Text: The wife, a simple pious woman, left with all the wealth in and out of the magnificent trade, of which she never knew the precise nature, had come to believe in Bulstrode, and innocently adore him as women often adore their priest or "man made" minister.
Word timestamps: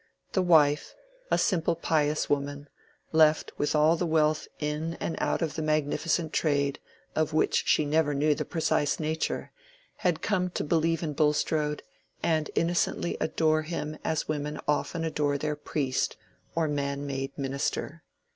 The 0.31 0.41
wife, 0.41 0.95
a 1.29 1.37
simple 1.37 1.75
pious 1.75 2.27
woman, 2.27 2.67
left 3.11 3.51
with 3.59 3.75
all 3.75 3.95
the 3.97 4.07
wealth 4.07 4.47
in 4.57 4.95
and 4.95 5.15
out 5.19 5.43
of 5.43 5.53
the 5.53 5.61
magnificent 5.61 6.33
trade, 6.33 6.79
of 7.15 7.33
which 7.33 7.65
she 7.67 7.85
never 7.85 8.15
knew 8.15 8.33
the 8.33 8.43
precise 8.43 8.99
nature, 8.99 9.51
had 9.97 10.23
come 10.23 10.49
to 10.57 10.63
believe 10.63 11.03
in 11.03 11.13
Bulstrode, 11.13 11.83
and 12.23 12.49
innocently 12.55 13.15
adore 13.19 13.61
him 13.61 13.95
as 14.03 14.27
women 14.27 14.59
often 14.67 15.03
adore 15.03 15.37
their 15.37 15.55
priest 15.55 16.17
or 16.55 16.67
"man 16.67 17.05
made" 17.05 17.37
minister. 17.37 18.01